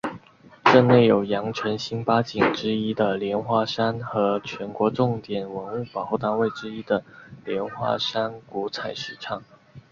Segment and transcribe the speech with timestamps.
[0.65, 7.03] 镇内有羊城新八景之一的莲花山和全国重点文物保护单位之一的
[7.45, 9.43] 莲花山古采石场。